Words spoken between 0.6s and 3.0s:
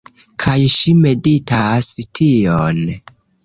ŝi meditas tion